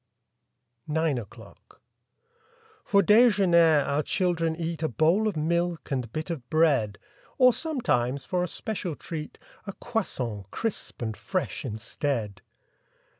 [0.87, 1.79] 9 NINE O'CLOCK
[2.87, 6.97] F or dejemier our children eat A bowl of milk and bit of bread;
[7.37, 9.37] Or sometimes, for a special treat,
[9.67, 12.41] A croissant, crisp and fresh, instead.